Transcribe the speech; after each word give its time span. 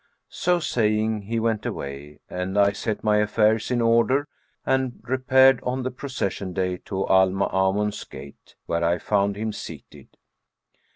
So 0.31 0.59
saying, 0.59 1.21
he 1.27 1.39
went 1.39 1.63
away 1.63 2.21
and 2.27 2.57
I 2.57 2.71
set 2.71 3.03
my 3.03 3.17
affairs 3.17 3.69
in 3.69 3.81
order 3.81 4.27
and 4.65 4.99
repaired 5.03 5.59
on 5.61 5.83
the 5.83 5.91
Procession 5.91 6.53
day 6.53 6.77
to 6.85 7.07
Al 7.07 7.29
Maamun's 7.29 8.03
Gate, 8.05 8.55
where 8.65 8.83
I 8.83 8.97
found 8.97 9.35
him 9.35 9.53
seated. 9.53 10.17